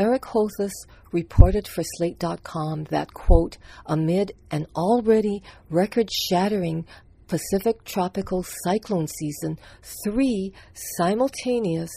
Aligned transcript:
Eric 0.00 0.22
Holthaus 0.22 0.72
reported 1.12 1.68
for 1.68 1.82
Slate.com 1.84 2.84
that, 2.84 3.12
quote, 3.12 3.58
amid 3.84 4.32
an 4.50 4.66
already 4.74 5.42
record 5.68 6.10
shattering 6.10 6.86
Pacific 7.28 7.84
tropical 7.84 8.42
cyclone 8.64 9.06
season, 9.06 9.58
three 10.02 10.54
simultaneous 10.72 11.90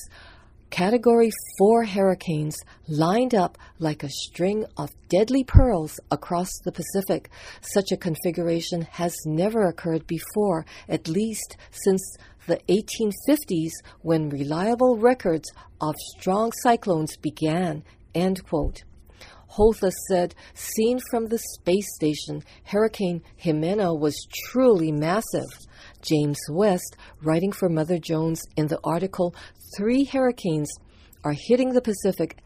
Category 0.74 1.30
4 1.60 1.84
hurricanes 1.84 2.58
lined 2.88 3.36
up 3.36 3.60
like 3.78 4.02
a 4.02 4.10
string 4.10 4.66
of 4.76 4.90
deadly 5.08 5.44
pearls 5.44 6.00
across 6.10 6.50
the 6.66 6.72
Pacific. 6.72 7.30
Such 7.62 7.92
a 7.92 7.98
configuration 7.98 8.82
has 8.90 9.16
never 9.24 9.68
occurred 9.68 10.08
before, 10.08 10.66
at 10.90 11.08
least 11.08 11.58
since 11.70 12.18
the 12.48 12.60
1850s 12.70 13.72
when 14.02 14.30
reliable 14.30 14.98
records 14.98 15.52
of 15.82 15.96
strong 16.18 16.52
cyclones 16.62 17.18
began. 17.18 17.84
End 18.14 18.44
quote. 18.46 18.84
Holthaus 19.58 19.94
said, 20.10 20.34
seen 20.56 21.00
from 21.12 21.28
the 21.28 21.38
space 21.38 21.88
station, 21.96 22.44
Hurricane 22.64 23.22
Jimena 23.40 23.98
was 23.98 24.28
truly 24.50 24.92
massive. 24.92 25.50
James 26.02 26.40
West, 26.50 26.96
writing 27.22 27.52
for 27.52 27.70
Mother 27.70 28.00
Jones 28.00 28.42
in 28.58 28.68
the 28.68 28.80
article 28.84 29.36
Three 29.78 30.06
Hurricanes 30.06 30.72
Are 31.24 31.36
Hitting 31.48 31.74
the 31.74 31.82
Pacific 31.82 32.38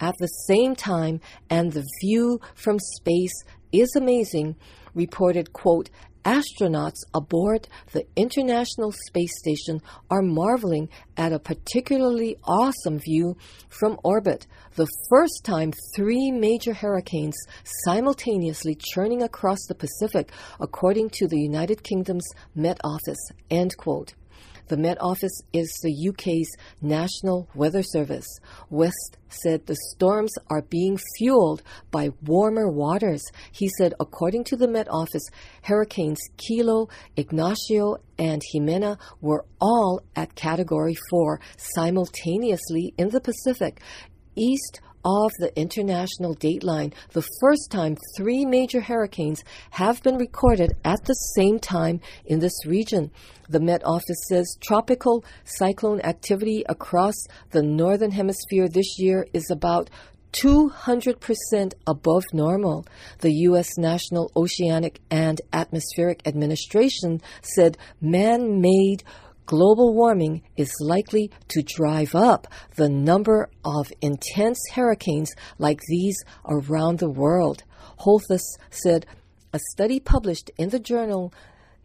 at 0.00 0.14
the 0.18 0.26
Same 0.46 0.74
Time 0.74 1.20
and 1.48 1.72
the 1.72 1.86
View 2.02 2.40
from 2.54 2.78
Space 2.78 3.44
is 3.72 3.94
Amazing, 3.96 4.56
reported, 4.94 5.52
quote, 5.52 5.90
Astronauts 6.24 7.00
aboard 7.14 7.68
the 7.92 8.06
International 8.14 8.92
Space 8.92 9.38
Station 9.38 9.80
are 10.10 10.22
marveling 10.22 10.88
at 11.16 11.32
a 11.32 11.38
particularly 11.38 12.36
awesome 12.44 12.98
view 12.98 13.36
from 13.68 13.98
orbit. 14.04 14.46
The 14.74 14.88
first 15.08 15.44
time 15.44 15.72
three 15.96 16.30
major 16.30 16.74
hurricanes 16.74 17.36
simultaneously 17.84 18.76
churning 18.92 19.22
across 19.22 19.58
the 19.66 19.74
Pacific, 19.74 20.30
according 20.60 21.10
to 21.10 21.26
the 21.26 21.40
United 21.40 21.82
Kingdom's 21.82 22.28
Met 22.54 22.78
Office. 22.84 23.30
End 23.50 23.76
quote. 23.76 24.14
The 24.70 24.76
Met 24.76 24.98
Office 25.00 25.36
is 25.52 25.68
the 25.82 26.10
UK's 26.10 26.48
National 26.80 27.48
Weather 27.56 27.82
Service. 27.82 28.38
West 28.70 29.18
said 29.28 29.66
the 29.66 29.76
storms 29.90 30.30
are 30.48 30.62
being 30.62 30.96
fueled 31.18 31.64
by 31.90 32.10
warmer 32.24 32.70
waters. 32.70 33.20
He 33.50 33.68
said, 33.68 33.94
according 33.98 34.44
to 34.44 34.56
the 34.56 34.68
Met 34.68 34.86
Office, 34.88 35.26
hurricanes 35.62 36.20
Kilo, 36.36 36.88
Ignacio, 37.16 37.96
and 38.16 38.40
Jimena 38.54 38.96
were 39.20 39.44
all 39.60 40.02
at 40.14 40.36
Category 40.36 40.96
4 41.10 41.40
simultaneously 41.56 42.94
in 42.96 43.08
the 43.08 43.20
Pacific, 43.20 43.80
east 44.36 44.80
of 45.04 45.30
the 45.38 45.52
international 45.56 46.34
dateline, 46.36 46.92
the 47.12 47.26
first 47.40 47.70
time 47.70 47.96
three 48.16 48.44
major 48.44 48.80
hurricanes 48.80 49.44
have 49.70 50.02
been 50.02 50.16
recorded 50.16 50.72
at 50.84 51.04
the 51.04 51.14
same 51.36 51.58
time 51.58 52.00
in 52.26 52.38
this 52.40 52.66
region. 52.66 53.10
The 53.48 53.60
Met 53.60 53.82
Office 53.84 54.24
says 54.28 54.56
tropical 54.60 55.24
cyclone 55.44 56.00
activity 56.02 56.64
across 56.68 57.14
the 57.50 57.62
northern 57.62 58.10
hemisphere 58.10 58.68
this 58.68 58.98
year 58.98 59.26
is 59.32 59.50
about 59.50 59.90
200% 60.32 61.72
above 61.86 62.24
normal. 62.32 62.86
The 63.18 63.32
U.S. 63.48 63.76
National 63.76 64.30
Oceanic 64.36 65.00
and 65.10 65.40
Atmospheric 65.52 66.22
Administration 66.26 67.20
said 67.42 67.76
man 68.00 68.60
made 68.60 69.02
global 69.50 69.92
warming 69.92 70.40
is 70.56 70.72
likely 70.80 71.28
to 71.48 71.60
drive 71.60 72.14
up 72.14 72.46
the 72.76 72.88
number 72.88 73.50
of 73.64 73.92
intense 74.00 74.60
hurricanes 74.72 75.32
like 75.58 75.80
these 75.88 76.16
around 76.46 77.00
the 77.00 77.10
world. 77.10 77.64
Holthaus 77.98 78.44
said 78.70 79.06
a 79.52 79.58
study 79.72 79.98
published 79.98 80.52
in 80.56 80.68
the 80.68 80.78
journal 80.78 81.34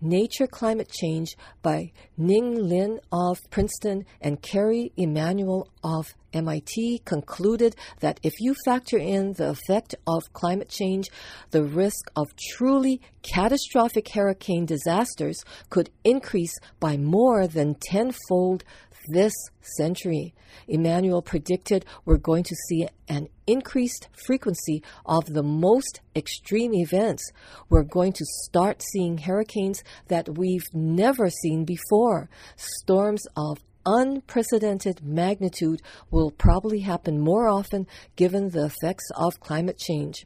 Nature 0.01 0.47
Climate 0.47 0.89
Change 0.89 1.35
by 1.61 1.91
Ning 2.17 2.55
Lin 2.55 2.99
of 3.11 3.39
Princeton 3.49 4.05
and 4.21 4.41
Kerry 4.41 4.91
Emanuel 4.97 5.69
of 5.83 6.13
MIT 6.33 7.01
concluded 7.05 7.75
that 8.01 8.19
if 8.21 8.33
you 8.39 8.55
factor 8.65 8.97
in 8.97 9.33
the 9.33 9.49
effect 9.49 9.95
of 10.05 10.33
climate 10.33 10.69
change, 10.69 11.07
the 11.51 11.63
risk 11.63 12.11
of 12.15 12.27
truly 12.51 12.99
catastrophic 13.21 14.09
hurricane 14.09 14.65
disasters 14.65 15.43
could 15.69 15.89
increase 16.03 16.53
by 16.79 16.97
more 16.97 17.47
than 17.47 17.75
tenfold 17.75 18.63
this 19.07 19.33
century. 19.77 20.33
Emanuel 20.67 21.21
predicted 21.21 21.85
we're 22.05 22.17
going 22.17 22.43
to 22.43 22.55
see 22.67 22.87
an 23.07 23.27
increased 23.47 24.07
frequency 24.25 24.83
of 25.05 25.25
the 25.25 25.43
most 25.43 26.01
extreme 26.15 26.73
events. 26.73 27.31
We're 27.69 27.83
going 27.83 28.13
to 28.13 28.25
start 28.43 28.81
seeing 28.81 29.19
hurricanes 29.19 29.83
that 30.07 30.37
we've 30.37 30.67
never 30.73 31.29
seen 31.29 31.65
before, 31.65 32.29
storms 32.55 33.25
of 33.35 33.59
unprecedented 33.85 35.03
magnitude 35.03 35.81
will 36.09 36.31
probably 36.31 36.79
happen 36.79 37.19
more 37.19 37.47
often 37.47 37.87
given 38.15 38.49
the 38.49 38.65
effects 38.65 39.09
of 39.15 39.39
climate 39.39 39.77
change. 39.77 40.25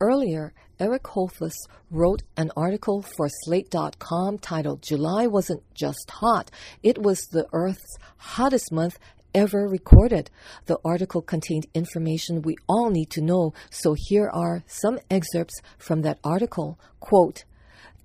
Earlier, 0.00 0.52
Eric 0.80 1.04
Holthaus 1.04 1.54
wrote 1.90 2.22
an 2.36 2.50
article 2.56 3.02
for 3.02 3.28
Slate.com 3.44 4.38
titled 4.38 4.82
July 4.82 5.28
Wasn't 5.28 5.62
Just 5.74 6.10
Hot, 6.10 6.50
It 6.82 6.98
Was 7.00 7.20
the 7.30 7.46
Earth's 7.52 7.96
Hottest 8.16 8.72
Month 8.72 8.98
Ever 9.34 9.66
Recorded. 9.66 10.30
The 10.66 10.78
article 10.84 11.22
contained 11.22 11.66
information 11.74 12.42
we 12.42 12.56
all 12.68 12.90
need 12.90 13.10
to 13.10 13.20
know, 13.20 13.54
so 13.70 13.94
here 13.96 14.28
are 14.28 14.62
some 14.66 14.98
excerpts 15.10 15.60
from 15.78 16.02
that 16.02 16.18
article. 16.22 16.78
Quote, 17.00 17.44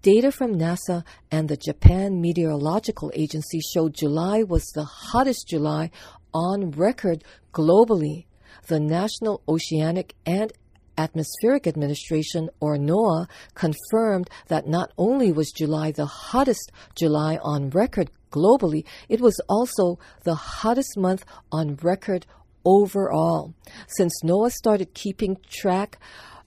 Data 0.02 0.32
from 0.32 0.56
NASA 0.56 1.04
and 1.32 1.50
the 1.50 1.58
Japan 1.58 2.22
Meteorological 2.22 3.12
Agency 3.14 3.60
showed 3.60 3.94
July 3.94 4.44
was 4.44 4.66
the 4.74 4.86
hottest 4.86 5.48
July 5.48 5.92
on 6.34 6.72
record 6.72 7.24
globally. 7.54 8.26
The 8.68 8.80
National 8.80 9.42
Oceanic 9.50 10.14
and 10.26 10.54
Atmospheric 10.98 11.68
Administration, 11.68 12.50
or 12.60 12.78
NOAA, 12.78 13.28
confirmed 13.54 14.30
that 14.48 14.68
not 14.68 14.92
only 14.98 15.32
was 15.32 15.52
July 15.52 15.92
the 15.92 16.06
hottest 16.06 16.72
July 16.96 17.38
on 17.44 17.70
record 17.70 18.10
globally, 18.38 18.84
it 19.10 19.20
was 19.22 19.40
also 19.50 20.00
the 20.24 20.36
hottest 20.36 20.98
month 20.98 21.26
on 21.52 21.78
record 21.82 22.26
overall. 22.64 23.54
Since 23.88 24.22
NOAA 24.24 24.52
started 24.52 24.94
keeping 24.94 25.38
track 25.50 26.00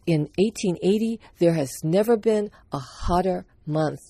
in 0.07 0.29
1880, 0.39 1.21
there 1.39 1.55
has 1.55 1.71
never 1.83 2.17
been 2.17 2.51
a 2.73 2.79
hotter 2.79 3.45
month. 3.67 4.01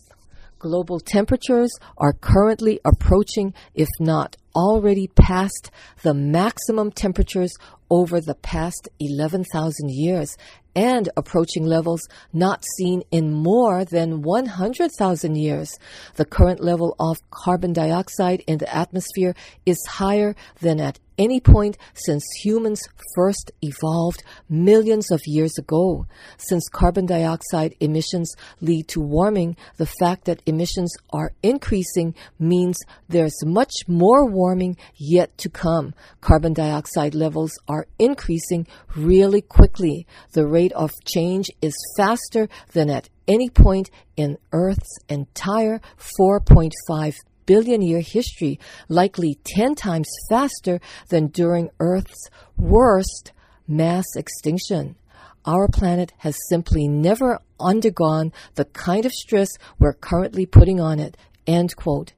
Global 0.59 1.01
temperatures 1.01 1.71
are 1.97 2.13
currently 2.13 2.81
approaching, 2.85 3.55
if 3.75 3.89
not 3.99 4.37
already 4.55 5.09
past, 5.09 5.71
the 6.03 6.15
maximum 6.15 6.91
temperatures 6.91 7.53
over 7.91 8.21
the 8.21 8.35
past 8.35 8.89
11,000 9.01 9.91
years 9.91 10.37
and 10.77 11.09
approaching 11.17 11.65
levels 11.65 12.07
not 12.33 12.65
seen 12.77 13.03
in 13.11 13.33
more 13.33 13.85
than 13.85 14.23
100,000 14.23 15.35
years. 15.35 15.77
The 16.15 16.25
current 16.25 16.61
level 16.61 16.95
of 17.01 17.19
carbon 17.31 17.73
dioxide 17.73 18.43
in 18.47 18.59
the 18.59 18.75
atmosphere 18.75 19.35
is 19.67 19.85
higher 19.89 20.37
than 20.61 20.81
at 20.81 21.01
any 21.19 21.39
point 21.39 21.77
since 21.93 22.25
humans 22.43 22.81
first 23.15 23.51
evolved 23.61 24.23
millions 24.49 25.11
of 25.11 25.21
years 25.27 25.59
ago. 25.59 26.07
Since 26.39 26.69
carbon 26.73 27.05
dioxide 27.05 27.75
emissions 27.81 28.35
lead 28.63 28.89
to 28.89 29.01
warming, 29.01 29.57
the 29.77 29.91
fact 30.01 30.25
that 30.25 30.43
emissions 30.47 30.95
are 31.13 31.33
increasing 31.43 32.15
means 32.39 32.79
there's 33.09 33.45
much 33.45 33.73
more 33.87 34.25
warming 34.41 34.77
yet 34.97 35.37
to 35.37 35.49
come. 35.51 35.93
Carbon 36.23 36.55
dioxide 36.55 37.15
levels 37.15 37.53
are 37.69 37.87
increasing 37.99 38.67
really 38.97 39.43
quickly. 39.43 40.07
The 40.33 40.47
rate 40.47 40.73
of 40.73 40.91
change 41.05 41.51
is 41.61 41.75
faster 41.97 42.49
than 42.73 42.89
at 42.89 43.11
any 43.29 43.51
point 43.51 43.91
in 44.17 44.39
Earth's 44.53 44.97
entire 45.09 45.81
4.5 45.99 47.15
billion 47.45 47.83
year 47.83 48.01
history, 48.01 48.59
likely 48.89 49.39
10 49.45 49.75
times 49.75 50.09
faster 50.31 50.81
than 51.11 51.27
during 51.27 51.69
Earth's 51.79 52.29
worst 52.57 53.33
mass 53.69 54.07
extinction. 54.17 54.97
Our 55.45 55.69
planet 55.69 56.13
has 56.19 56.37
simply 56.49 56.87
never 56.89 57.41
undergone 57.59 58.33
the 58.55 58.67
kind 58.67 59.05
of 59.05 59.13
stress 59.13 59.49
we're 59.79 59.95
currently 59.95 60.47
putting 60.47 60.81
on 60.81 60.99
it. 60.99 61.17
End 61.47 61.75
quote. 61.77 62.13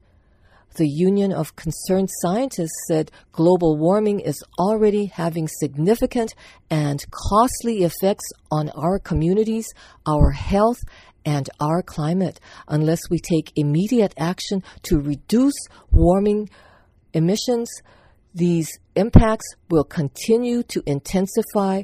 The 0.75 0.87
Union 0.87 1.31
of 1.31 1.55
Concerned 1.55 2.09
Scientists 2.21 2.87
said 2.87 3.11
global 3.31 3.77
warming 3.77 4.19
is 4.19 4.43
already 4.57 5.05
having 5.05 5.47
significant 5.47 6.33
and 6.67 7.05
costly 7.11 7.83
effects 7.83 8.25
on 8.51 8.69
our 8.69 8.97
communities, 8.97 9.67
our 10.07 10.31
health, 10.31 10.79
and 11.25 11.47
our 11.59 11.83
climate 11.83 12.39
unless 12.67 13.01
we 13.09 13.19
take 13.19 13.51
immediate 13.55 14.15
action 14.17 14.63
to 14.81 14.99
reduce 14.99 15.53
warming 15.91 16.49
emissions. 17.13 17.69
These 18.33 18.79
impacts 18.95 19.45
will 19.69 19.83
continue 19.83 20.63
to 20.63 20.81
intensify, 20.87 21.83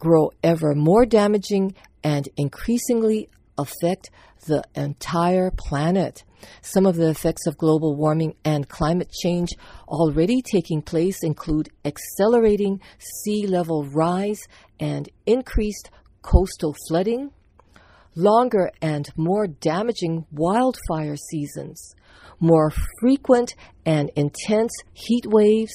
grow 0.00 0.32
ever 0.42 0.74
more 0.74 1.06
damaging, 1.06 1.76
and 2.02 2.28
increasingly 2.36 3.28
affect 3.56 4.10
the 4.46 4.64
entire 4.74 5.52
planet. 5.52 6.24
Some 6.62 6.86
of 6.86 6.96
the 6.96 7.08
effects 7.10 7.46
of 7.46 7.58
global 7.58 7.96
warming 7.96 8.34
and 8.44 8.68
climate 8.68 9.10
change 9.22 9.50
already 9.88 10.42
taking 10.42 10.82
place 10.82 11.22
include 11.22 11.68
accelerating 11.84 12.80
sea 12.98 13.46
level 13.46 13.84
rise 13.84 14.40
and 14.80 15.08
increased 15.26 15.90
coastal 16.22 16.74
flooding, 16.88 17.30
longer 18.16 18.70
and 18.80 19.08
more 19.16 19.46
damaging 19.46 20.24
wildfire 20.32 21.16
seasons, 21.16 21.94
more 22.40 22.72
frequent 23.00 23.54
and 23.84 24.10
intense 24.16 24.72
heat 24.92 25.26
waves, 25.26 25.72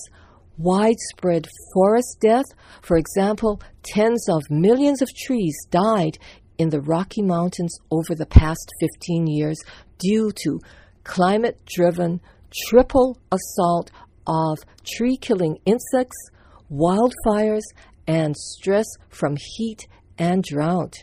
widespread 0.57 1.47
forest 1.73 2.17
death. 2.19 2.45
For 2.81 2.97
example, 2.97 3.61
tens 3.83 4.27
of 4.29 4.41
millions 4.49 5.01
of 5.01 5.09
trees 5.15 5.55
died 5.71 6.17
in 6.59 6.69
the 6.69 6.81
Rocky 6.81 7.23
Mountains 7.23 7.75
over 7.89 8.13
the 8.13 8.25
past 8.25 8.71
15 8.81 9.25
years 9.25 9.57
due 9.97 10.31
to 10.43 10.59
climate 11.03 11.57
driven 11.65 12.21
triple 12.67 13.17
assault 13.31 13.89
of 14.27 14.57
tree 14.85 15.17
killing 15.17 15.57
insects, 15.65 16.17
wildfires, 16.71 17.63
and 18.05 18.35
stress 18.35 18.85
from 19.07 19.37
heat 19.55 19.87
and 20.17 20.43
drought. 20.43 20.93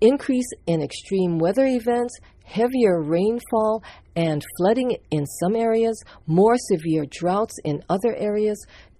Increase 0.00 0.50
in 0.66 0.82
extreme 0.82 1.38
weather 1.38 1.64
events, 1.64 2.18
heavier 2.44 3.00
rainfall 3.00 3.82
and 4.16 4.44
flooding 4.58 4.96
in 5.10 5.24
some 5.26 5.54
areas, 5.54 6.02
more 6.26 6.56
severe 6.56 7.04
droughts 7.10 7.54
in 7.64 7.82
other 7.88 8.14
areas, 8.16 8.58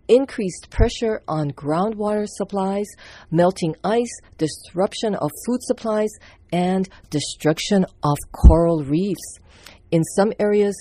increased 0.08 0.68
pressure 0.70 1.22
on 1.28 1.50
groundwater 1.52 2.26
supplies, 2.28 2.86
melting 3.30 3.74
ice, 3.84 4.14
disruption 4.38 5.14
of 5.14 5.30
food 5.46 5.62
supplies, 5.62 6.10
and 6.52 6.88
destruction 7.10 7.84
of 8.02 8.16
coral 8.32 8.84
reefs. 8.84 9.38
In 9.90 10.02
some 10.16 10.32
areas, 10.38 10.74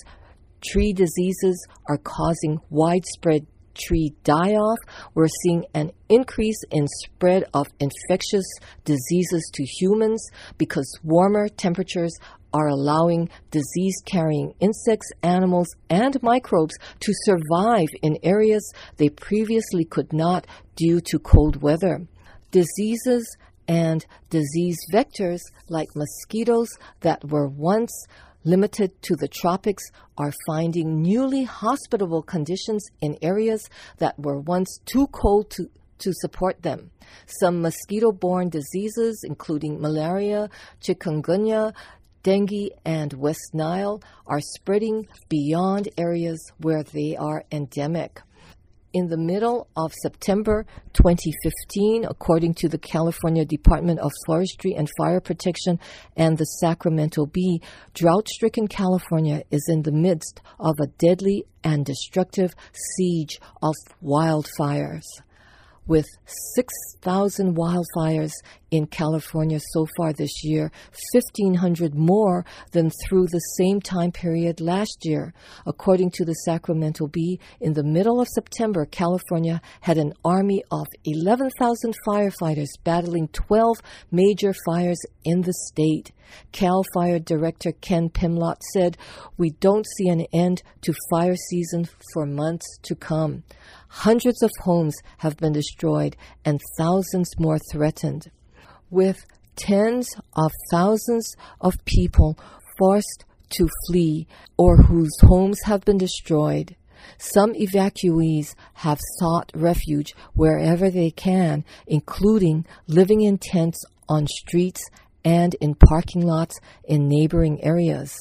tree 0.60 0.92
diseases 0.92 1.66
are 1.88 1.98
causing 1.98 2.58
widespread 2.70 3.46
tree 3.74 4.14
die 4.22 4.52
off. 4.52 4.78
We're 5.14 5.28
seeing 5.42 5.64
an 5.74 5.90
increase 6.08 6.60
in 6.70 6.86
spread 7.04 7.44
of 7.54 7.66
infectious 7.80 8.44
diseases 8.84 9.50
to 9.54 9.64
humans 9.64 10.24
because 10.58 10.86
warmer 11.02 11.48
temperatures 11.48 12.14
are 12.54 12.68
allowing 12.68 13.28
disease 13.50 14.00
carrying 14.06 14.54
insects, 14.60 15.10
animals, 15.22 15.68
and 15.90 16.22
microbes 16.22 16.74
to 17.00 17.12
survive 17.24 17.88
in 18.00 18.16
areas 18.22 18.72
they 18.96 19.08
previously 19.08 19.84
could 19.84 20.12
not 20.12 20.46
due 20.76 21.00
to 21.00 21.18
cold 21.18 21.60
weather. 21.60 22.06
Diseases 22.52 23.36
and 23.66 24.06
disease 24.30 24.78
vectors 24.92 25.40
like 25.68 25.88
mosquitoes 25.96 26.68
that 27.00 27.24
were 27.28 27.48
once 27.48 27.92
limited 28.44 28.90
to 29.02 29.16
the 29.16 29.28
tropics 29.28 29.82
are 30.18 30.32
finding 30.46 31.02
newly 31.02 31.44
hospitable 31.44 32.22
conditions 32.22 32.84
in 33.00 33.16
areas 33.22 33.68
that 33.98 34.18
were 34.18 34.38
once 34.38 34.78
too 34.84 35.06
cold 35.08 35.50
to, 35.50 35.68
to 35.98 36.12
support 36.20 36.62
them. 36.62 36.90
Some 37.40 37.62
mosquito 37.62 38.12
borne 38.12 38.50
diseases, 38.50 39.24
including 39.24 39.80
malaria, 39.80 40.50
chikungunya, 40.80 41.72
dengue, 42.24 42.70
and 42.84 43.12
West 43.12 43.50
Nile 43.52 44.02
are 44.26 44.40
spreading 44.40 45.06
beyond 45.28 45.88
areas 45.96 46.40
where 46.58 46.82
they 46.82 47.16
are 47.16 47.44
endemic. 47.52 48.20
In 48.94 49.08
the 49.08 49.18
middle 49.18 49.68
of 49.76 49.92
September 49.92 50.64
2015, 50.94 52.04
according 52.04 52.54
to 52.54 52.68
the 52.68 52.78
California 52.78 53.44
Department 53.44 53.98
of 54.00 54.10
Forestry 54.24 54.72
and 54.72 54.88
Fire 54.96 55.20
Protection 55.20 55.78
and 56.16 56.38
the 56.38 56.44
Sacramento 56.44 57.26
Bee, 57.26 57.60
drought 57.92 58.28
stricken 58.28 58.68
California 58.68 59.42
is 59.50 59.66
in 59.68 59.82
the 59.82 59.92
midst 59.92 60.40
of 60.58 60.76
a 60.80 60.86
deadly 60.98 61.44
and 61.62 61.84
destructive 61.84 62.54
siege 62.72 63.38
of 63.62 63.74
wildfires 64.02 65.02
with 65.86 66.06
6,000 66.54 67.56
wildfires 67.56 68.32
in 68.74 68.86
California 68.86 69.60
so 69.72 69.86
far 69.96 70.12
this 70.12 70.42
year, 70.42 70.72
1,500 71.12 71.94
more 71.94 72.44
than 72.72 72.90
through 72.90 73.26
the 73.26 73.38
same 73.56 73.80
time 73.80 74.10
period 74.10 74.60
last 74.60 74.98
year. 75.04 75.32
According 75.64 76.10
to 76.14 76.24
the 76.24 76.34
Sacramento 76.44 77.06
Bee, 77.06 77.38
in 77.60 77.74
the 77.74 77.84
middle 77.84 78.20
of 78.20 78.26
September, 78.34 78.84
California 78.84 79.60
had 79.80 79.96
an 79.96 80.12
army 80.24 80.64
of 80.72 80.88
11,000 81.04 81.94
firefighters 82.04 82.70
battling 82.82 83.28
12 83.28 83.78
major 84.10 84.52
fires 84.66 84.98
in 85.24 85.42
the 85.42 85.54
state. 85.68 86.10
CAL 86.50 86.84
Fire 86.94 87.20
Director 87.20 87.70
Ken 87.80 88.08
Pimlott 88.08 88.60
said, 88.72 88.96
We 89.36 89.50
don't 89.50 89.86
see 89.96 90.08
an 90.08 90.26
end 90.32 90.62
to 90.80 90.94
fire 91.10 91.36
season 91.36 91.88
for 92.12 92.26
months 92.26 92.66
to 92.82 92.96
come. 92.96 93.44
Hundreds 93.88 94.42
of 94.42 94.50
homes 94.62 94.96
have 95.18 95.36
been 95.36 95.52
destroyed 95.52 96.16
and 96.44 96.60
thousands 96.76 97.30
more 97.38 97.58
threatened, 97.70 98.30
with 98.94 99.26
tens 99.56 100.08
of 100.34 100.52
thousands 100.70 101.34
of 101.60 101.74
people 101.84 102.38
forced 102.78 103.24
to 103.50 103.68
flee 103.86 104.26
or 104.56 104.76
whose 104.76 105.16
homes 105.22 105.60
have 105.64 105.84
been 105.84 105.98
destroyed. 105.98 106.76
Some 107.18 107.52
evacuees 107.52 108.54
have 108.74 108.98
sought 109.18 109.52
refuge 109.54 110.14
wherever 110.34 110.90
they 110.90 111.10
can, 111.10 111.64
including 111.86 112.64
living 112.86 113.20
in 113.20 113.38
tents 113.38 113.84
on 114.08 114.26
streets 114.26 114.82
and 115.24 115.54
in 115.60 115.74
parking 115.74 116.22
lots 116.22 116.58
in 116.84 117.08
neighboring 117.08 117.62
areas. 117.62 118.16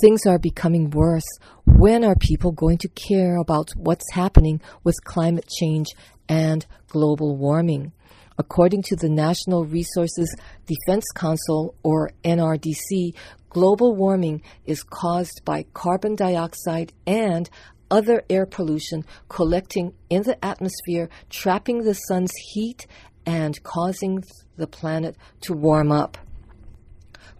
Things 0.00 0.26
are 0.26 0.38
becoming 0.38 0.90
worse. 0.90 1.26
When 1.64 2.04
are 2.04 2.16
people 2.16 2.50
going 2.50 2.78
to 2.78 2.88
care 2.88 3.36
about 3.36 3.70
what's 3.76 4.12
happening 4.12 4.60
with 4.82 4.96
climate 5.04 5.48
change 5.48 5.86
and 6.28 6.66
global 6.88 7.36
warming? 7.36 7.92
According 8.38 8.82
to 8.82 8.96
the 8.96 9.08
National 9.08 9.64
Resources 9.64 10.34
Defense 10.66 11.04
Council, 11.14 11.74
or 11.82 12.10
NRDC, 12.22 13.14
global 13.48 13.96
warming 13.96 14.42
is 14.66 14.82
caused 14.82 15.40
by 15.44 15.64
carbon 15.72 16.16
dioxide 16.16 16.92
and 17.06 17.48
other 17.90 18.22
air 18.28 18.44
pollution 18.44 19.04
collecting 19.28 19.94
in 20.10 20.22
the 20.22 20.44
atmosphere, 20.44 21.08
trapping 21.30 21.82
the 21.82 21.94
sun's 21.94 22.32
heat, 22.52 22.86
and 23.24 23.62
causing 23.62 24.22
the 24.56 24.66
planet 24.66 25.16
to 25.40 25.54
warm 25.54 25.90
up. 25.90 26.18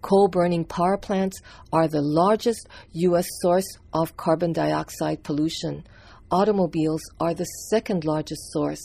Coal 0.01 0.29
burning 0.29 0.65
power 0.65 0.97
plants 0.97 1.41
are 1.73 1.89
the 1.89 2.01
largest 2.01 2.69
U.S. 2.93 3.27
source 3.41 3.67
of 3.93 4.17
carbon 4.17 4.53
dioxide 4.53 5.23
pollution. 5.23 5.85
Automobiles 6.31 7.03
are 7.21 7.35
the 7.35 7.45
second 7.71 8.05
largest 8.05 8.53
source. 8.53 8.83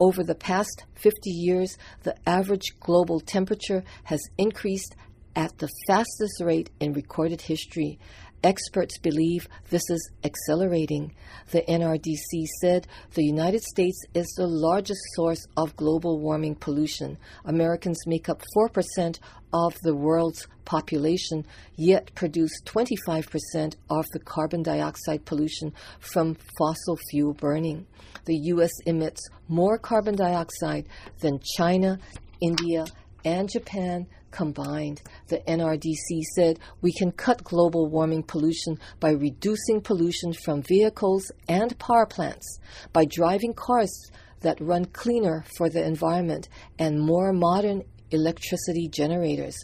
Over 0.00 0.22
the 0.22 0.34
past 0.34 0.84
50 0.94 1.30
years, 1.30 1.76
the 2.04 2.14
average 2.28 2.78
global 2.78 3.18
temperature 3.18 3.82
has 4.04 4.20
increased 4.38 4.94
at 5.34 5.58
the 5.58 5.68
fastest 5.86 6.40
rate 6.40 6.70
in 6.80 6.92
recorded 6.92 7.40
history. 7.40 7.98
Experts 8.44 8.98
believe 8.98 9.48
this 9.68 9.82
is 9.90 10.10
accelerating. 10.22 11.12
The 11.50 11.62
NRDC 11.62 12.46
said 12.60 12.86
the 13.14 13.24
United 13.24 13.62
States 13.62 14.00
is 14.14 14.32
the 14.36 14.46
largest 14.46 15.00
source 15.14 15.44
of 15.56 15.74
global 15.74 16.20
warming 16.20 16.54
pollution. 16.54 17.18
Americans 17.44 17.98
make 18.06 18.28
up 18.28 18.42
4% 18.56 19.18
of 19.52 19.74
the 19.82 19.94
world's 19.94 20.46
population, 20.64 21.44
yet 21.74 22.14
produce 22.14 22.62
25% 22.64 23.74
of 23.90 24.06
the 24.12 24.20
carbon 24.20 24.62
dioxide 24.62 25.24
pollution 25.24 25.72
from 25.98 26.36
fossil 26.58 26.96
fuel 27.10 27.34
burning. 27.34 27.86
The 28.26 28.38
U.S. 28.52 28.72
emits 28.86 29.22
more 29.48 29.78
carbon 29.78 30.14
dioxide 30.14 30.86
than 31.20 31.40
China, 31.56 31.98
India, 32.40 32.84
and 33.24 33.48
Japan 33.50 34.06
combined. 34.30 35.02
The 35.28 35.38
NRDC 35.48 36.22
said 36.34 36.58
we 36.80 36.92
can 36.92 37.12
cut 37.12 37.44
global 37.44 37.88
warming 37.88 38.22
pollution 38.22 38.78
by 39.00 39.10
reducing 39.10 39.80
pollution 39.80 40.32
from 40.32 40.62
vehicles 40.62 41.30
and 41.48 41.78
power 41.78 42.06
plants, 42.06 42.58
by 42.92 43.04
driving 43.04 43.54
cars 43.54 44.10
that 44.40 44.60
run 44.60 44.84
cleaner 44.86 45.44
for 45.56 45.68
the 45.68 45.84
environment, 45.84 46.48
and 46.78 47.00
more 47.00 47.32
modern 47.32 47.82
electricity 48.10 48.88
generators. 48.88 49.56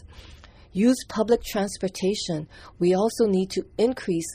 Use 0.73 0.97
public 1.07 1.41
transportation. 1.43 2.47
We 2.79 2.93
also 2.93 3.25
need 3.25 3.49
to 3.51 3.65
increase 3.77 4.27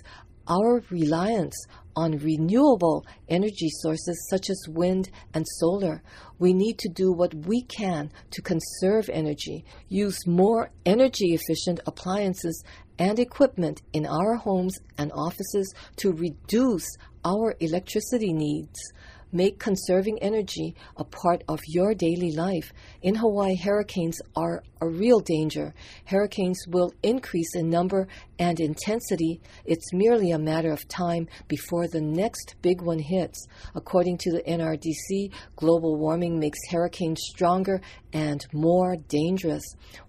our 0.50 0.82
reliance 0.90 1.54
on 1.96 2.18
renewable 2.18 3.06
energy 3.28 3.68
sources 3.70 4.26
such 4.28 4.50
as 4.50 4.60
wind 4.68 5.10
and 5.32 5.46
solar. 5.58 6.02
We 6.38 6.52
need 6.52 6.78
to 6.80 6.88
do 6.88 7.12
what 7.12 7.34
we 7.34 7.62
can 7.62 8.10
to 8.32 8.42
conserve 8.42 9.08
energy, 9.08 9.64
use 9.88 10.26
more 10.26 10.70
energy 10.84 11.34
efficient 11.34 11.80
appliances 11.86 12.64
and 12.98 13.18
equipment 13.18 13.82
in 13.92 14.06
our 14.06 14.34
homes 14.34 14.76
and 14.98 15.10
offices 15.14 15.72
to 15.96 16.12
reduce 16.12 16.86
our 17.24 17.54
electricity 17.60 18.32
needs. 18.32 18.78
Make 19.32 19.58
conserving 19.58 20.18
energy 20.20 20.74
a 20.96 21.04
part 21.04 21.44
of 21.48 21.60
your 21.68 21.94
daily 21.94 22.32
life. 22.32 22.72
In 23.02 23.14
Hawaii, 23.14 23.54
hurricanes 23.54 24.18
are 24.34 24.64
a 24.80 24.88
real 24.88 25.20
danger. 25.20 25.72
Hurricanes 26.06 26.58
will 26.68 26.92
increase 27.02 27.54
in 27.54 27.70
number 27.70 28.08
and 28.38 28.58
intensity. 28.58 29.40
It's 29.64 29.92
merely 29.92 30.32
a 30.32 30.38
matter 30.38 30.72
of 30.72 30.88
time 30.88 31.28
before 31.46 31.86
the 31.86 32.00
next 32.00 32.56
big 32.60 32.80
one 32.82 32.98
hits. 32.98 33.46
According 33.74 34.18
to 34.18 34.32
the 34.32 34.42
NRDC, 34.42 35.32
global 35.54 35.96
warming 35.96 36.40
makes 36.40 36.58
hurricanes 36.70 37.20
stronger 37.30 37.80
and 38.12 38.46
more 38.52 38.96
dangerous. 39.08 39.62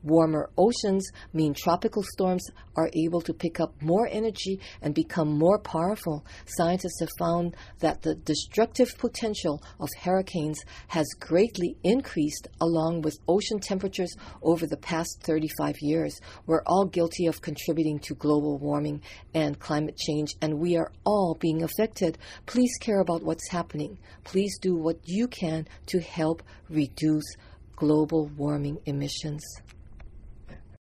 Warmer 0.03 0.49
oceans 0.57 1.07
mean 1.33 1.53
tropical 1.53 2.03
storms 2.13 2.43
are 2.75 2.89
able 2.93 3.21
to 3.21 3.33
pick 3.33 3.59
up 3.59 3.73
more 3.81 4.07
energy 4.11 4.59
and 4.81 4.93
become 4.93 5.37
more 5.37 5.59
powerful. 5.59 6.25
Scientists 6.45 6.99
have 6.99 7.09
found 7.19 7.55
that 7.79 8.01
the 8.01 8.15
destructive 8.15 8.97
potential 8.97 9.61
of 9.79 9.89
hurricanes 10.01 10.59
has 10.87 11.07
greatly 11.19 11.75
increased 11.83 12.47
along 12.59 13.01
with 13.01 13.19
ocean 13.27 13.59
temperatures 13.59 14.15
over 14.41 14.65
the 14.65 14.77
past 14.77 15.21
35 15.23 15.75
years. 15.81 16.19
We're 16.45 16.63
all 16.65 16.85
guilty 16.85 17.27
of 17.27 17.41
contributing 17.41 17.99
to 17.99 18.15
global 18.15 18.57
warming 18.57 19.01
and 19.33 19.59
climate 19.59 19.97
change, 19.97 20.35
and 20.41 20.59
we 20.59 20.77
are 20.77 20.91
all 21.05 21.37
being 21.39 21.63
affected. 21.63 22.17
Please 22.45 22.71
care 22.79 22.99
about 22.99 23.23
what's 23.23 23.49
happening. 23.49 23.97
Please 24.23 24.57
do 24.59 24.75
what 24.75 24.97
you 25.05 25.27
can 25.27 25.67
to 25.87 25.99
help 25.99 26.43
reduce 26.69 27.35
global 27.81 28.27
warming 28.37 28.77
emissions. 28.85 29.43